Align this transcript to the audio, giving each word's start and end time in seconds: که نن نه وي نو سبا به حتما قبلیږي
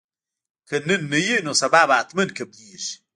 که 0.67 0.75
نن 0.87 1.01
نه 1.11 1.19
وي 1.25 1.37
نو 1.45 1.53
سبا 1.61 1.81
به 1.87 1.95
حتما 1.99 2.23
قبلیږي 2.37 2.93